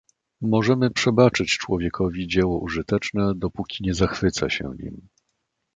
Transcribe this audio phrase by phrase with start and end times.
[0.41, 5.07] Możemy przebaczyć człowiekowi dzieło użyteczne, dopóki nie zachwyca się nim.